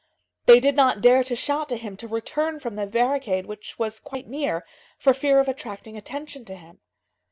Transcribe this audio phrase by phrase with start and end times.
[0.47, 3.99] They did not dare to shout to him to return from the barricade, which was
[3.99, 4.65] quite near,
[4.97, 6.79] for fear of attracting attention to him.